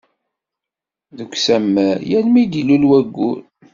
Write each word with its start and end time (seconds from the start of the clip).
Deg 1.17 1.31
Usammar, 1.35 1.97
yal 2.09 2.25
mi 2.29 2.43
d-ilul 2.51 2.83
wayyur. 2.89 3.39